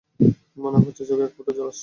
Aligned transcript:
মনে 0.57 0.77
হচ্ছে 0.77 1.03
চোখে 1.05 1.23
একফোঁটা 1.27 1.51
জল 1.57 1.67
আসছে। 1.67 1.79